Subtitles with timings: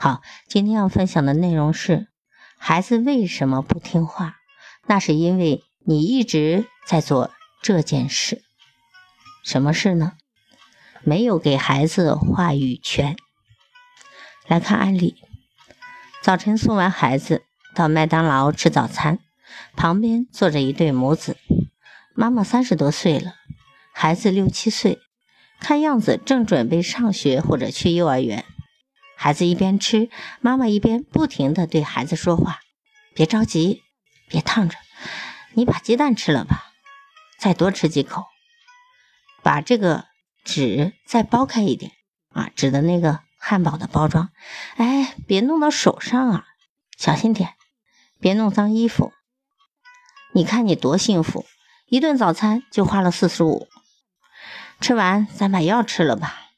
[0.00, 2.06] 好，今天要分享的内容是：
[2.56, 4.36] 孩子为什么不听话？
[4.86, 8.44] 那是因为你一直在做这件事。
[9.42, 10.12] 什么事呢？
[11.02, 13.16] 没有给孩子话语权。
[14.46, 15.16] 来看案例：
[16.22, 17.42] 早晨送完孩子
[17.74, 19.18] 到麦当劳吃早餐，
[19.74, 21.36] 旁边坐着一对母子，
[22.14, 23.34] 妈妈三十多岁了，
[23.92, 25.00] 孩子六七岁，
[25.58, 28.44] 看样子正准备上学或者去幼儿园。
[29.20, 32.60] 孩子一边吃，妈妈一边不停地对孩子说话
[33.16, 33.82] ：“别着急，
[34.28, 34.78] 别烫着，
[35.54, 36.66] 你把鸡蛋吃了吧，
[37.36, 38.26] 再多吃几口，
[39.42, 40.04] 把这个
[40.44, 41.90] 纸再剥开一点
[42.28, 44.30] 啊，纸的那个汉堡的包装，
[44.76, 46.46] 哎，别弄到手上啊，
[46.96, 47.54] 小心点，
[48.20, 49.12] 别弄脏衣服。
[50.32, 51.44] 你看你多幸福，
[51.88, 53.66] 一顿早餐就花了四十五，
[54.80, 56.52] 吃完咱把药吃了吧，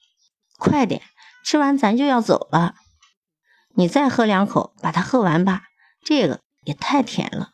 [0.58, 1.00] 快点。”
[1.42, 2.74] 吃完咱就要走了，
[3.74, 5.64] 你再喝两口，把它喝完吧。
[6.02, 7.50] 这个也太甜了。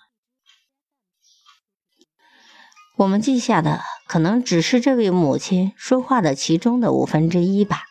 [2.97, 7.83] 我们记下的可能只是这位母亲说话的其中的五分之一吧。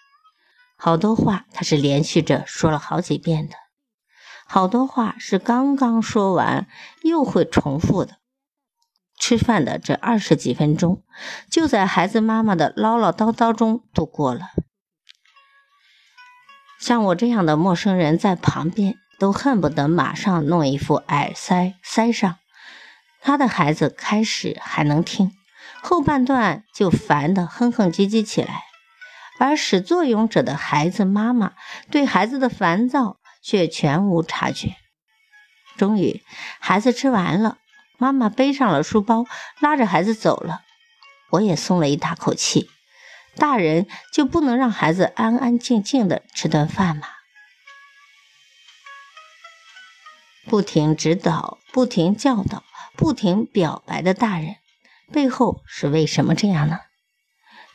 [0.77, 3.55] 好多话她是连续着说了好几遍的，
[4.47, 6.67] 好多话是刚刚说完
[7.03, 8.17] 又会重复的。
[9.17, 11.03] 吃饭的这二十几分钟，
[11.49, 14.41] 就在孩子妈妈的唠唠叨叨中度过了。
[16.79, 22.37] 像我这样的陌生人在旁边，都恨不得马上弄一副耳塞塞上。
[23.21, 25.31] 他的孩子开始还能听，
[25.81, 28.63] 后半段就烦得哼哼唧唧起来。
[29.39, 31.53] 而始作俑者的孩子妈妈
[31.91, 34.75] 对孩子的烦躁却全无察觉。
[35.75, 36.21] 终于，
[36.59, 37.57] 孩子吃完了，
[37.97, 39.25] 妈妈背上了书包，
[39.59, 40.61] 拉着孩子走了。
[41.31, 42.69] 我也松了一大口气。
[43.37, 47.07] 大人就不能让孩子安安静静的吃顿饭吗？
[50.47, 52.63] 不停指导、不停教导、
[52.95, 54.57] 不停表白的大人，
[55.11, 56.79] 背后是为什么这样呢？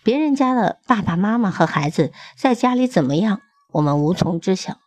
[0.02, 3.42] 别人家的爸爸妈妈和孩子在家里怎么样，
[3.72, 4.78] 我们无从知晓。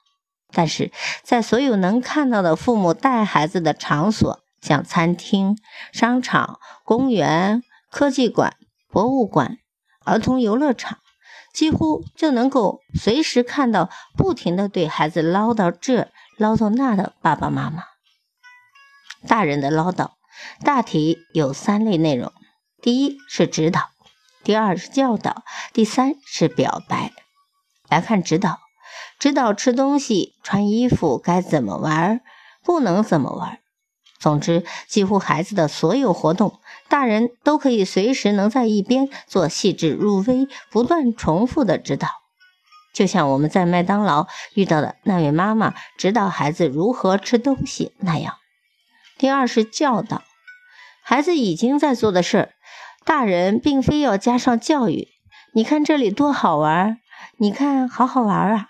[0.51, 0.91] 但是
[1.23, 5.57] 在所有能看到的父母带孩子的场所，像餐厅、
[5.91, 8.55] 商场、公园、科技馆、
[8.87, 9.57] 博物馆。
[10.05, 10.99] 儿童游乐场
[11.53, 17.83] 几乎就能够随时看到不停的对孩子唠叨这唠叨那的爸爸妈妈。
[19.27, 20.11] 大人的唠叨
[20.63, 22.33] 大体有三类内容：
[22.81, 23.89] 第一是指导，
[24.43, 27.13] 第二是教导，第三是表白。
[27.87, 28.59] 来看指导，
[29.19, 32.21] 指导吃东西、穿衣服该怎么玩，
[32.63, 33.59] 不能怎么玩。
[34.19, 36.59] 总之，几乎孩子的所有活动，
[36.93, 42.07] 大人都可以随时能在一边做细致入微、不断重复的指导。
[42.93, 48.35] 就像我们在麦当劳遇到的那位妈妈指导孩子如何吃东西那样。
[49.17, 50.21] 第二是教导，
[51.01, 52.49] 孩子已经在做的事儿，
[53.03, 55.07] 大人并非要加上教育。
[55.55, 56.99] 你看这里多好玩，
[57.39, 58.67] 你看好好玩啊！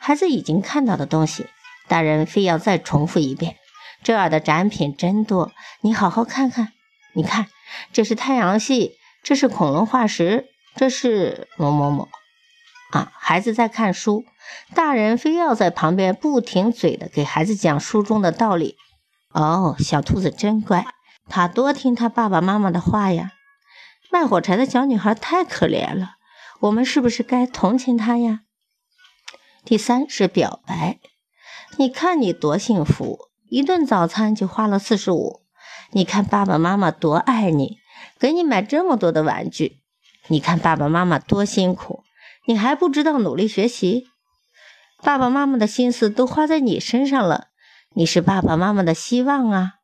[0.00, 1.46] 孩子已经看到的东西，
[1.86, 3.54] 大人非要再重复一遍。
[4.02, 6.72] 这儿的展品真多，你好好看看。
[7.14, 7.46] 你看，
[7.92, 12.08] 这是太阳系，这是恐龙化石，这是某某某。
[12.90, 14.24] 啊，孩子在看书，
[14.74, 18.76] 大人非要在旁边不停嘴的给孩子讲书中的道理。
[19.30, 20.86] 哦，小兔子真乖，
[21.28, 23.32] 它多听它爸爸妈妈的话呀。
[24.10, 26.16] 卖火柴的小女孩太可怜了，
[26.60, 28.40] 我们是不是该同情她呀？
[29.64, 30.98] 第三是表白，
[31.78, 33.30] 你看你多幸福。
[33.48, 35.43] 一顿早餐就花了四十五，
[35.94, 37.78] 你看爸爸妈妈多爱你，
[38.18, 39.78] 给你买这么多的玩具。
[40.26, 42.02] 你看爸爸妈妈多辛苦，
[42.46, 44.08] 你还不知道努力学习。
[45.02, 47.46] 爸爸妈妈的心思都花在你身上了，
[47.94, 49.74] 你是爸爸妈妈的希望啊。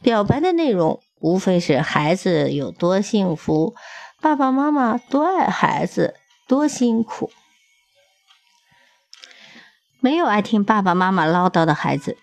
[0.00, 3.74] 表白的内容无非是孩子有多幸福，
[4.22, 6.14] 爸爸妈妈多爱孩子，
[6.48, 7.30] 多辛苦。
[10.00, 12.16] 没有爱听爸爸妈妈唠叨的孩子。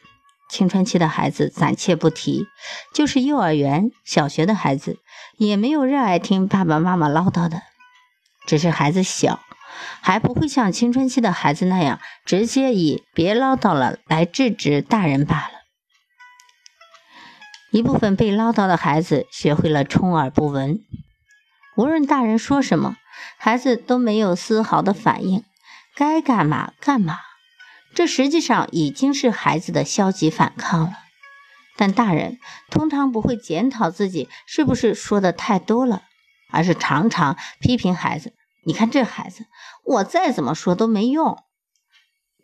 [0.49, 2.47] 青春期的孩子暂且不提，
[2.93, 4.99] 就是幼儿园、小学的孩子，
[5.37, 7.61] 也没有热爱听爸爸妈妈唠叨的。
[8.45, 9.41] 只是孩子小，
[10.01, 15.51] 还不会像青春期的孩子那样直接以“别唠叨了”来制止大人罢了。
[17.71, 20.79] 一部分被唠叨的孩子学会了充耳不闻，
[21.75, 22.95] 无论大人说什么，
[23.37, 25.43] 孩子都没有丝毫的反应，
[25.93, 27.19] 该干嘛干嘛。
[27.97, 30.93] 这实际上已经是孩子的消极反抗了。
[31.75, 32.37] 但大人
[32.69, 36.03] 通常不会检讨自己是不是说的太多了，
[36.51, 38.35] 而是常常批评孩子
[38.67, 39.47] ：“你看这孩子，
[39.83, 41.43] 我再怎么说都没用。”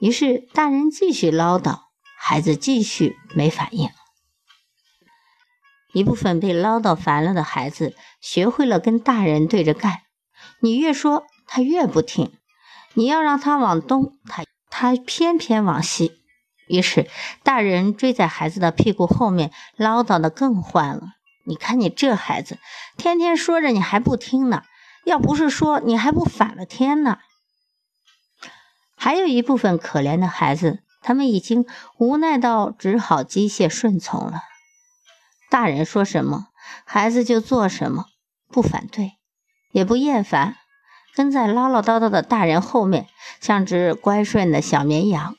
[0.01, 1.81] 于是大人继续唠叨，
[2.17, 3.91] 孩子继续没反应。
[5.93, 9.99] 一部分被唠叨烦了的孩子，学会了跟大人对着干，
[10.61, 12.33] 你越说他越不听，
[12.95, 14.43] 你要让他往东，他
[14.75, 16.19] 他偏偏往西。
[16.67, 17.07] 于是，
[17.43, 21.01] 大人追在孩子的屁股后面，唠叨的更欢了。
[21.45, 22.57] 你看你这孩子，
[22.97, 24.63] 天天说着你还不听呢，
[25.05, 27.19] 要不是说你还不反了天呢。
[28.95, 31.67] 还有一部分可怜的孩子，他们已经
[31.99, 34.41] 无奈到只好机械顺从了。
[35.51, 36.47] 大人说什么，
[36.83, 38.05] 孩子就做什么，
[38.47, 39.17] 不反对，
[39.71, 40.57] 也不厌烦，
[41.15, 43.07] 跟在唠唠叨叨的大人后面，
[43.39, 45.35] 像只乖顺的小绵羊。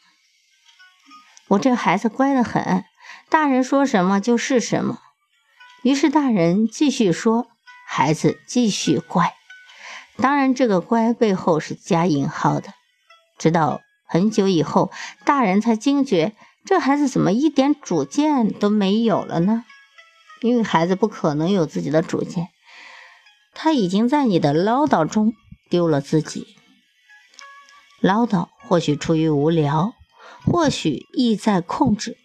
[1.48, 2.84] 我这孩子乖得很，
[3.28, 5.00] 大人说什么就是什么。
[5.82, 7.48] 于是大人继续说，
[7.86, 9.34] 孩子继续乖。
[10.16, 12.72] 当然，这个“乖”背后是加引号的。
[13.36, 14.92] 直到很久以后，
[15.24, 16.32] 大人才惊觉，
[16.64, 19.64] 这孩子怎么一点主见都没有了呢？
[20.40, 22.48] 因为孩子不可能有自己的主见，
[23.54, 25.34] 他已经在你的唠叨中
[25.74, 26.56] 丢了自己。
[28.00, 29.92] 唠叨或许出于无聊。
[30.46, 32.16] 或许意在控制，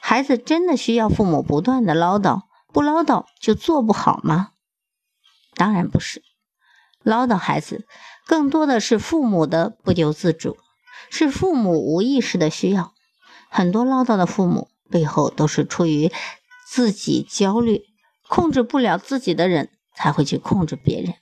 [0.00, 4.50] 孩子真的需要父母不断的唠叨，不唠叨就做不好吗？
[5.54, 6.22] 当然不是，
[7.02, 7.86] 唠叨孩子
[8.26, 10.58] 更多的是父母的不由自主，
[11.08, 12.92] 是父母无意识的需要。
[13.48, 16.12] 很多唠叨的父母背后都是出于
[16.68, 17.84] 自己焦虑，
[18.28, 21.14] 控制不了自己的人才会去控制别人。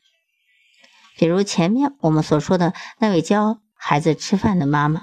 [1.18, 5.02] 比如前面我们所说的那位教孩子吃饭的妈妈。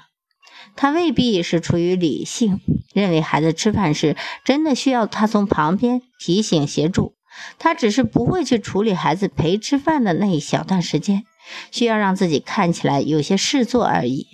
[0.75, 2.59] 她未必是出于理性，
[2.94, 7.13] 认为孩子吃饭时真的需要她从旁边提醒协助，
[7.59, 11.23] 他只是不会去处理孩子陪吃饭的那一小段时间，
[11.71, 14.27] 需要让自己看起来有些事做而已。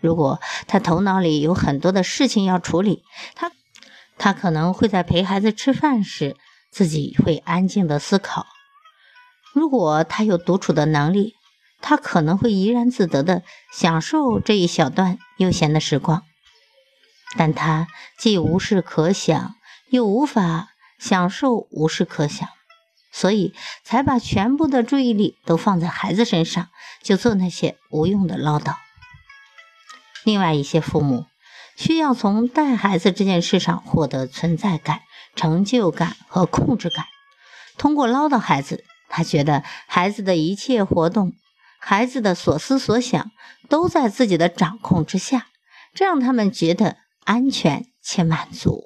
[0.00, 3.02] 如果他头脑里有很多的事情要处理，
[3.34, 3.52] 他
[4.18, 6.36] 他可能会在陪孩子吃饭时
[6.70, 8.46] 自己会安静的思考。
[9.52, 11.34] 如果他有独处的能力。
[11.82, 13.42] 他可能会怡然自得地
[13.72, 16.22] 享受这一小段悠闲的时光，
[17.38, 17.86] 但他
[18.18, 19.54] 既无事可想，
[19.88, 20.68] 又无法
[20.98, 22.46] 享受无事可想，
[23.10, 26.68] 所以才把全部的注意力都放在孩子身上，
[27.02, 28.74] 就做那些无用的唠叨。
[30.22, 31.24] 另外一些父母
[31.78, 35.00] 需要从带孩子这件事上获得存在感、
[35.34, 37.06] 成就感和控制感，
[37.78, 41.34] 通过唠叨孩子，他觉得孩子的一切活动。
[41.82, 43.30] 孩子的所思所想
[43.68, 45.46] 都在自己的掌控之下，
[45.94, 48.84] 这让他们觉得安全且满足。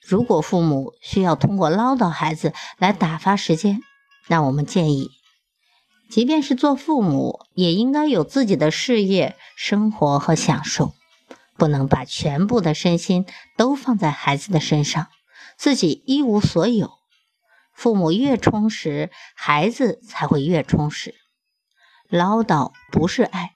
[0.00, 3.82] 如果父母需要通过唠叨孩子来打发时间，
[4.28, 5.10] 那我们建议，
[6.10, 10.94] 即便是做父母，也应该有自己的事业、生活和享受，
[11.58, 13.26] 不能把全部的身心
[13.58, 15.08] 都放在孩子的身上，
[15.58, 16.99] 自己一无所有。
[17.80, 21.14] 父母越充实，孩子才会越充实。
[22.10, 23.54] 唠叨不是爱，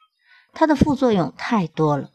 [0.55, 2.09] 它的副作用太多了。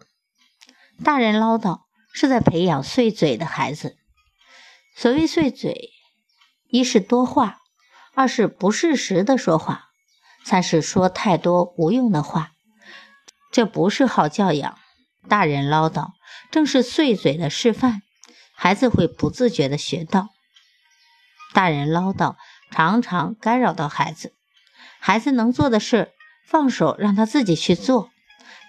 [1.03, 3.95] 大人唠叨是在培养碎嘴的孩子。
[4.95, 5.91] 所谓碎嘴，
[6.67, 7.59] 一是多话，
[8.15, 9.89] 二是不适时的说话，
[10.43, 12.53] 三是说太多无用的话。
[13.51, 14.79] 这不是好教养。
[15.27, 16.13] 大人唠叨
[16.49, 18.01] 正是碎嘴的示范，
[18.55, 20.29] 孩子会不自觉的学到。
[21.53, 22.35] 大人唠叨
[22.71, 24.33] 常常干扰到孩子，
[24.99, 26.11] 孩子能做的事。
[26.45, 28.09] 放手让他自己去做，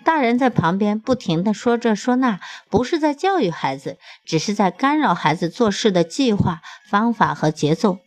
[0.04, 3.96] 大人在旁边不停地说这说那，不是在教育孩子，
[4.26, 7.98] 只是在干扰孩子做事的计划、方法和节奏。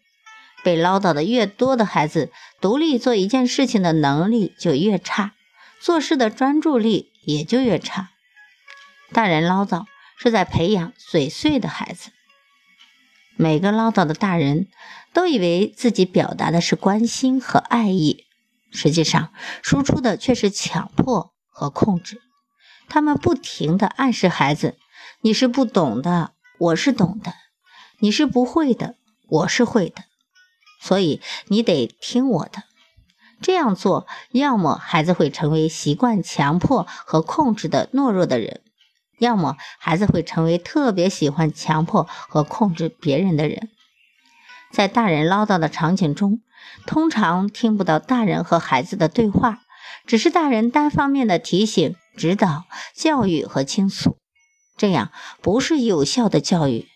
[0.63, 5.33] 被唠叨的越多的孩子，独立做一件事情的能力就越差，
[5.81, 8.11] 做事的专注力也就越差。
[9.11, 9.85] 大人唠叨
[10.19, 12.11] 是在培养嘴碎的孩子。
[13.35, 14.67] 每个唠叨的大人
[15.13, 18.25] 都以为自己表达的是关心和爱意。
[18.71, 22.21] 实际上，输出的却是强迫和控制。
[22.89, 24.77] 他们不停地暗示孩子
[25.21, 27.31] ：“你是不懂的，我是懂的；
[27.99, 28.95] 你是不会的，
[29.29, 30.03] 我是会的。
[30.81, 32.63] 所以你得听我的。”
[33.41, 38.61] 这样做，要么孩子会成为习惯强迫和控制的懦弱的人，
[39.23, 43.69] 要么孩子会成为特别喜欢强迫和控制别人的人。
[44.71, 46.41] 在大人唠叨的场景中，
[46.85, 49.59] 通常听不到大人和孩子的对话，
[50.05, 54.17] 只是大人单方面的提醒、指导、教育和倾诉。
[54.75, 55.11] 这样
[55.41, 56.87] 不是有效的教育。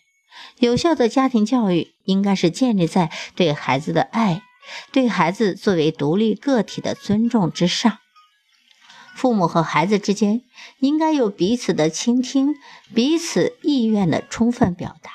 [0.59, 4.41] 有效的家庭教育应该是建立在对孩子的爱、
[4.91, 7.99] 对孩子作为独立个体的尊重之上。
[9.17, 10.43] 父母和孩子之间
[10.77, 12.53] 应该有彼此的倾听、
[12.93, 15.09] 彼此意愿的充分表达。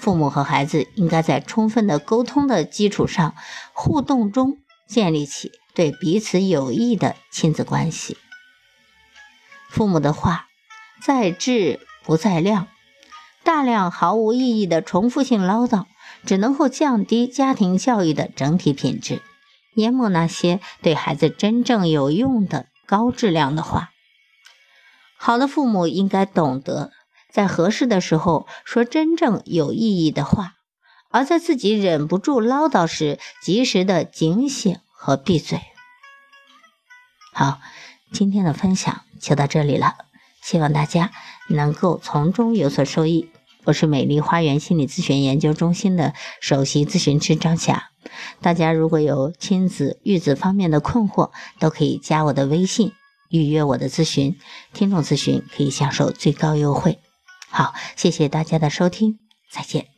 [0.00, 3.34] 父母和孩子应该在充分的沟通的基础上，
[3.74, 4.56] 互动中
[4.88, 8.16] 建立起对彼此有益的亲子关系。
[9.68, 10.46] 父母的话
[11.02, 12.68] 在质不在量，
[13.44, 15.84] 大量毫无意义的重复性唠叨，
[16.24, 19.20] 只能够降低家庭教育的整体品质，
[19.74, 23.90] 淹没那些对孩子真正有用的高质量的话。
[25.16, 26.92] 好的父母应该懂得。
[27.30, 30.54] 在合适的时候说真正有意义的话，
[31.10, 35.60] 而在自己忍不住唠叨时，及时的警醒和闭嘴。
[37.34, 37.60] 好，
[38.10, 39.94] 今天的分享就到这里了，
[40.42, 41.10] 希望大家
[41.48, 43.30] 能够从中有所受益。
[43.64, 47.90] 我是美丽花园心理咨询研究中心的首席咨询师张霞，
[48.40, 52.92] 大家如果有亲子育子方面的困惑，都可以加我的微信
[53.30, 54.36] 预约我的咨询，
[54.72, 56.98] 听众咨询可以享受最高优惠。
[57.50, 59.18] 好，谢谢大家的收听，
[59.50, 59.97] 再见。